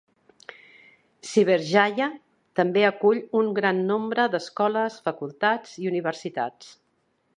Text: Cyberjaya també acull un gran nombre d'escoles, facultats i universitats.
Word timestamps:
Cyberjaya 1.31 2.07
també 2.59 2.85
acull 2.87 3.21
un 3.43 3.51
gran 3.59 3.83
nombre 3.91 4.25
d'escoles, 4.37 4.97
facultats 5.11 5.77
i 5.85 5.91
universitats. 5.93 6.73